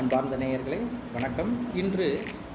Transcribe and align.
அன்பார்ந்த 0.00 0.36
நேயர்களே 0.40 0.76
வணக்கம். 1.14 1.48
இன்று 1.80 2.04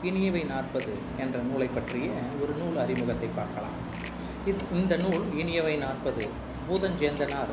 இனியவை 0.10 0.44
நாற்பது 0.52 0.92
என்ற 1.24 1.38
நூலை 1.48 1.68
பற்றிய 1.78 2.10
ஒரு 2.42 2.54
நூல் 2.60 2.78
அறிமுகத்தை 2.84 3.30
பார்க்கலாம். 3.40 3.74
இது 4.50 4.62
இந்த 4.80 4.94
நூல் 5.02 5.26
இனியவை 5.42 5.74
நாற்பது 5.84 6.24
பூதஞ்சேந்தனார் 6.68 7.52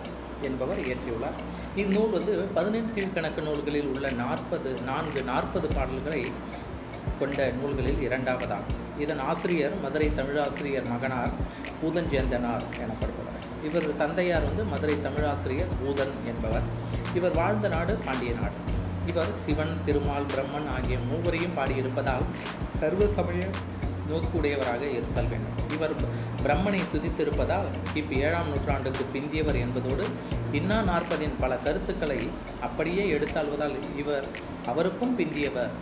என்பவர் 0.49 0.81
இயற்றியுள்ளார். 0.87 1.41
இந்நூல் 1.83 2.15
வந்து 2.17 2.35
பதினெண் 2.59 2.93
கீழ்கணக்கு 2.97 3.43
நூல்களில் 3.49 3.91
உள்ள 3.95 4.13
நாற்பது 4.23 4.73
நான்கு 4.91 5.23
நாற்பது 5.33 5.69
பாடல்களை 5.77 6.23
கொண்ட 7.23 7.51
நூல்களில் 7.61 8.01
இரண்டாவதாகும். 8.09 8.81
இதன் 9.05 9.25
ஆசிரியர் 9.31 9.77
மதுரை 9.85 10.11
தமிழாசிரியர் 10.21 10.91
மகனார் 10.95 11.37
பூதஞ்சேந்தனார் 11.83 12.67
எனப்படுபவர். 12.85 13.41
இவர் 13.69 13.97
தந்தையார் 14.05 14.51
வந்து 14.51 14.65
மதுரை 14.75 14.99
தமிழாசிரியர் 15.09 15.79
பூதன் 15.83 16.15
என்பவர். 16.33 16.69
இவர் 17.21 17.39
வாழ்ந்த 17.43 17.69
நாடு 17.77 17.95
பாண்டிய 18.09 18.35
நாடு. 18.43 18.59
இவர் 19.11 19.31
சிவன் 19.43 19.75
திருமால் 19.85 20.31
பிரம்மன் 20.33 20.69
ஆகிய 20.77 20.97
மூவரையும் 21.11 21.55
பாடியிருப்பதால் 21.59 22.25
சர்வ 22.79 23.07
சமய 23.17 23.43
நோக்குடையவராக 24.11 24.83
இருத்தல் 24.97 25.31
வேண்டும். 25.33 25.57
இவர் 25.77 25.95
பிரம்மனை 26.45 26.81
துதித்திருப்பதால் 26.93 27.69
கிபி 27.93 28.17
ஏழாம் 28.27 28.51
நூற்றாண்டுக்கு 28.53 29.05
பிந்தியவர் 29.15 29.59
என்பதோடு 29.65 30.07
இன்னா 30.59 30.79
நாற்பதின் 30.91 31.37
பல 31.43 31.59
கருத்துக்களை 31.67 32.21
அப்படியே 32.67 33.05
எடுத்தாள்வதால் 33.17 33.77
இவர் 34.03 34.27
அவருக்கும் 34.73 35.17
பிந்தியவர் 35.19 35.75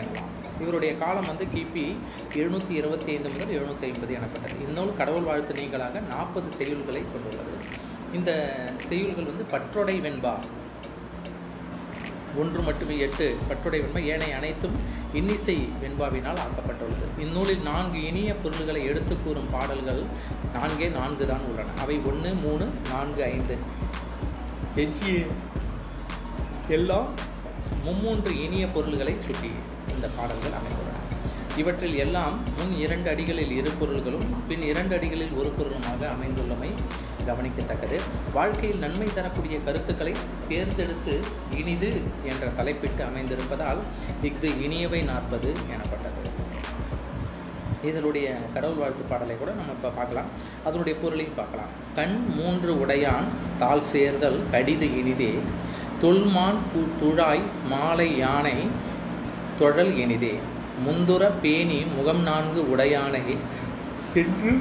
எனலாம். 0.00 0.32
இவருடைய 0.62 0.92
காலம் 1.02 1.30
வந்து 1.30 1.46
கிபி 1.54 1.86
எழுநூற்றி 2.40 2.74
இருபத்தி 2.80 3.10
ஐந்து 3.14 3.30
முதல் 3.34 3.54
எழுநூற்றி 3.58 3.86
ஐம்பது 3.90 4.12
எனப்பட்டது. 4.18 4.58
இந்நூல் 4.66 4.98
கடவுள் 5.00 5.28
வாழ்த்து 5.30 5.54
நீங்களாக 5.60 6.02
நாற்பது 6.12 6.50
செய்யுள்களை 6.58 7.02
கொண்டுள்ளது. 7.12 7.54
இந்த 8.18 8.30
செய்யுள்கள் 8.88 9.30
வந்து 9.32 9.46
பற்றொடை 9.54 9.96
வெண்பா 10.06 10.34
ஒன்று 12.42 12.60
மட்டுமே 12.68 12.96
எட்டு 13.06 13.26
பற்றுடை 13.48 13.78
வெண்பா 13.82 14.00
ஏனைய 14.12 14.36
அனைத்தும் 14.36 14.76
இன்னிசை 15.18 15.56
வெண்பாவினால் 15.82 16.40
ஆக்கப்பட்டுள்ளது. 16.44 17.06
இந்நூலில் 17.24 17.62
நான்கு 17.68 17.98
இனிய 18.06 18.34
பொருள்களை 18.44 18.84
எடுத்து 18.90 19.16
கூறும் 19.24 19.50
பாடல்கள் 19.50 20.02
நான்கே 20.56 20.88
நான்கு 20.98 21.26
தான் 21.32 21.44
உள்ளன. 21.50 21.74
அவை 21.80 21.96
ஒன்று 22.12 22.32
மூணு 22.44 22.66
நான்கு 22.90 23.22
ஐந்து. 23.22 23.56
எஞ்சிய 24.84 25.26
எல்லாம் 26.68 27.08
மும்மூன்று 27.86 28.32
இனிய 28.46 28.66
பொருள்களை 28.76 29.16
சுட்டி 29.26 29.50
இந்த 29.94 30.06
பாடல்கள் 30.16 30.58
அமைந்துள்ளன. 30.60 31.00
இவற்றில் 31.60 31.96
எல்லாம் 32.04 32.34
முன் 32.58 32.72
இரண்டு 32.84 33.08
அடிகளில் 33.10 33.52
இரு 33.58 33.70
பொருள்களும் 33.80 34.24
பின் 34.48 34.64
இரண்டு 34.70 34.92
அடிகளில் 34.96 35.34
ஒரு 35.40 35.50
பொருளுமாக 35.58 36.00
அமைந்துள்ளமை 36.14 36.70
கவனிக்கத்தக்கது. 37.28 37.98
வாழ்க்கையில் 38.36 38.82
நன்மை 38.84 39.08
தரக்கூடிய 39.14 39.56
கருத்துக்களை 39.66 40.12
தேர்ந்தெடுத்து 40.48 41.14
இனிது 41.60 41.90
என்ற 42.30 42.46
தலைப்பிட்டு 42.58 43.02
அமைந்திருப்பதால் 43.10 43.80
இஃது 44.30 44.48
இனியவை 44.66 45.00
நாற்பது 45.10 45.50
எனப்பட்டது. 45.74 46.22
இதனுடைய 47.90 48.26
கடவுள் 48.54 48.80
வாழ்த்து 48.82 49.04
பாடலை 49.08 49.36
கூட 49.38 49.50
நம்ம 49.58 49.72
இப்போ 49.76 49.90
பார்க்கலாம். 49.98 50.28
அதனுடைய 50.64 50.94
பொருளையும் 51.02 51.38
பார்க்கலாம். 51.40 51.72
கண் 51.98 52.16
மூன்று 52.38 52.72
உடையான் 52.84 53.28
தாள் 53.62 53.84
சேர்தல் 53.92 54.40
கடிது 54.54 54.88
இனிதே 55.00 55.32
தொல்மான் 56.02 56.60
துழாய் 57.02 57.44
மாலை 57.72 58.08
யானை 58.16 58.56
தொழல் 59.58 59.94
இனிதே. 60.04 60.34
முந்துர 60.82 61.24
பேணி 61.42 61.78
முகம் 61.96 62.22
நான்கு 62.22 62.60
உடையானை 62.72 63.22
சென்று 64.08 64.52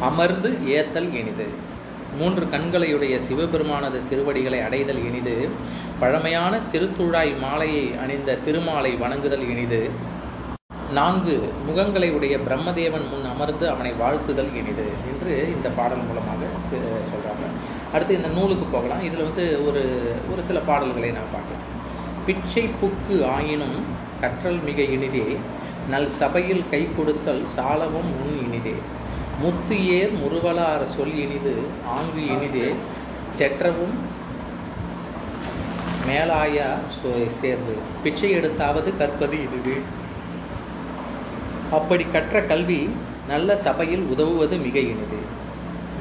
அமர்ந்து 0.00 0.50
ஏத்தல் 0.74 1.10
இனிது 1.12 1.46
மூன்று 2.18 2.44
கண்களையுடைய 2.46 3.14
சிவபெருமானது 3.20 3.98
திருவடிகளை 4.10 4.60
அடைதல் 4.60 5.02
இனிது 5.04 5.34
பழமையான 6.00 6.60
திருத்துழாய் 6.72 7.32
மாலையை 7.40 7.84
அணிந்த 7.98 8.38
திருமாலை 8.44 8.92
வணங்குதல் 8.96 9.46
இனிது 9.48 9.80
நான்கு 10.90 11.34
முகங்களை 11.66 12.08
உடைய 12.10 12.34
பிரம்மதேவன் 12.38 13.08
முன் 13.10 13.26
அமர்ந்து 13.26 13.66
அவனை 13.68 13.92
வாழ்த்துதல் 13.94 14.52
இனிது 14.54 14.86
என்று 15.10 15.32
இந்த 15.54 15.68
பாடல் 15.70 16.06
மூலமாக 16.06 16.50
சொல்கிறாங்க 17.10 17.44
அடுத்து 17.92 18.14
இந்த 18.14 18.28
நூலுக்கு 18.28 18.66
போகலாம். 18.66 19.02
இதில் 19.02 19.26
வந்து 19.26 19.44
ஒரு 19.66 19.82
ஒரு 20.32 20.42
சில 20.42 20.58
பாடல்களை 20.60 21.10
நான் 21.10 21.32
பார்க்கலாம் 21.32 21.66
பிச்சை 22.26 22.64
புக்கு 22.80 23.16
ஆயினும் 23.28 23.78
கற்றல் 24.22 24.60
மிக 24.68 24.78
இனிதே 24.94 25.26
நல் 25.92 26.08
சபையில் 26.20 26.64
கை 26.70 26.80
கொடுத்தல் 26.96 27.42
சாலவும் 27.56 28.10
முன் 28.18 28.38
இனிதே. 28.44 28.74
முத்து 29.42 29.76
ஏர் 29.98 30.14
முருவலார 30.20 30.82
சொல் 30.94 31.14
இனிது 31.24 31.54
ஆங்கு 31.96 32.22
இனிதே. 32.34 32.68
தெற்றவும் 33.40 33.96
மேலாயா 36.08 36.68
சேர்ந்து 37.40 37.74
பிச்சை 38.02 38.30
எடுத்தாவது 38.38 38.92
கற்பது 39.00 39.38
இனிது. 39.46 39.76
அப்படி 41.78 42.06
கற்ற 42.14 42.42
கல்வி 42.50 42.80
நல்ல 43.32 43.56
சபையில் 43.66 44.04
உதவுவது 44.14 44.56
மிக 44.66 44.78
இனிது. 44.92 45.20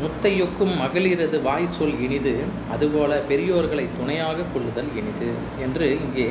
முத்தையொக்கும் 0.01 0.73
மகளிரது 0.81 1.37
வாய் 1.47 1.73
சொல் 1.75 1.95
இனிது 2.05 2.33
அதுபோல 2.73 3.11
பெரியோர்களை 3.29 3.85
துணையாக 3.99 4.45
கொள்ளுதல் 4.53 4.91
இனிது 4.99 5.29
என்று 5.65 5.85
இங்கே 6.05 6.27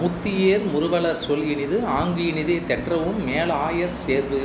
முத்தியேர் 0.00 0.64
முருவலர் 0.72 1.24
சொல் 1.26 1.46
இனிது 1.52 1.76
ஆங்கு 1.98 2.22
இனிதே 2.30 2.56
தெற்றவும் 2.70 3.20
மேலாயர் 3.28 3.96
சேர்வு. 4.04 4.42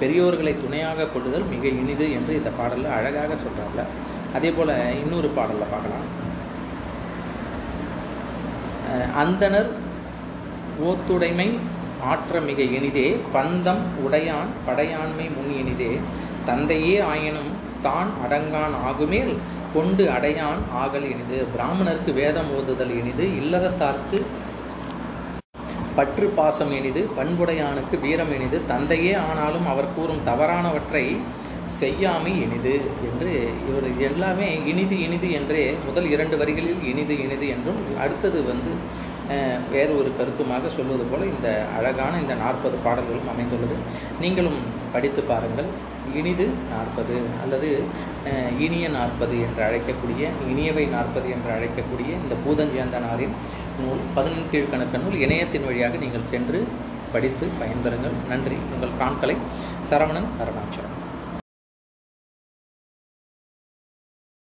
பெரியோர்களை 0.00 0.52
துணையாக 0.62 1.08
கொள்ளுதல் 1.12 1.46
மிக 1.52 1.64
இனிது 1.82 2.06
என்று 2.18 2.32
இந்த 2.38 2.50
பாடலில் 2.58 2.94
அழகாக 2.96 3.36
சொல்கிறாங்க 3.44 3.80
அதே 4.36 4.50
போல் 4.56 4.72
இன்னொரு 5.02 5.28
பாடலில் 5.38 5.72
பார்க்கலாம். 5.74 6.08
அந்தனர் 9.22 9.70
ஓத்துடைமை 10.88 11.48
ஆற்ற 12.12 12.40
மிக 12.48 12.60
இனிதே 12.76 13.08
பந்தம் 13.34 13.82
உடையான் 14.04 14.50
படையாண்மை 14.66 15.26
முன் 15.36 15.52
இனிதே. 15.62 15.92
தந்தையே 16.48 16.94
ஆயினும் 17.12 17.50
தான் 17.86 18.10
அடங்கான் 18.24 18.76
ஆகுமேல் 18.88 19.32
கொண்டு 19.74 20.04
அடையான் 20.14 20.62
ஆகல் 20.82 21.06
இனிது. 21.12 21.38
பிராமணருக்கு 21.54 22.12
வேதம் 22.20 22.50
ஓதுதல் 22.58 22.94
இனிது 23.00 23.26
இல்லறத்தார்க்கு 23.40 24.18
பற்று 26.00 26.26
பாசம் 26.36 26.70
இனிது 26.72 27.00
பண்புடையானுக்கு 27.16 27.96
வீரம் 28.00 28.30
இனிது 28.34 28.58
தந்தையே 28.66 29.10
ஆனாலும் 29.22 29.66
அவர் 29.66 29.88
கூறும் 29.94 30.22
தவறானவற்றை 30.24 31.02
செய்யாமை 31.78 32.32
இனிது 32.42 32.74
என்று 33.08 33.32
இவர் 33.66 33.88
எல்லாமே 34.00 34.48
இனிது 34.64 34.96
இனிது 35.00 35.28
என்றே 35.30 35.64
முதல் 35.86 36.08
இரண்டு 36.10 36.36
வரிகளில் 36.36 36.80
இனிது 36.84 37.14
இனிது 37.18 37.46
என்றும் 37.48 37.82
அடுத்தது 38.00 38.38
வந்து 38.42 38.72
வேறு 39.72 39.92
ஒரு 40.00 40.10
கருத்துமாக 40.18 40.68
சொல்வது 40.76 41.04
போல 41.10 41.24
இந்த 41.34 41.48
அழகான 41.78 42.12
இந்த 42.24 42.34
நாற்பது 42.34 42.76
பாடல்களும் 42.86 43.30
அமைந்துள்ளது. 43.32 43.76
நீங்களும் 44.20 44.60
படித்து 44.92 45.22
பாருங்கள். 45.22 45.70
இனிது 46.20 46.46
நாற்பது 46.72 47.16
அல்லது 47.42 47.68
இனிய 48.64 48.86
நாற்பது 48.88 49.34
என்று 49.46 49.62
அழைக்கக்கூடிய 49.66 50.22
இனியவை 50.52 50.84
நாற்பது 50.96 51.28
என்று 51.34 51.50
அழைக்கக்கூடிய 51.56 52.10
இந்த 52.22 52.36
பூதஞ்சேந்தனாரின் 52.44 53.36
நூல் 53.82 54.02
பதினெட்டு 54.16 54.50
கீழ்கணக்க 54.54 55.02
நூல் 55.04 55.20
இணையத்தின் 55.26 55.66
வழியாக 55.68 55.96
நீங்கள் 56.04 56.30
சென்று 56.32 56.60
படித்து 57.12 57.46
பயன்பெறுங்கள். 57.60 58.16
நன்றி. 58.28 58.58
உங்கள் 58.74 58.98
காண்களை 58.98 59.36
சரவணன் 59.90 60.28
அருணாச்சலம். 60.42 60.96